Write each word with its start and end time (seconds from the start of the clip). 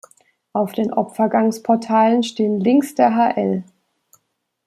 Auf 0.53 0.71
den 0.71 0.91
Opfergangsportalen 0.91 2.23
stehen 2.23 2.59
links 2.59 2.95
der 2.95 3.15
hl. 3.15 3.63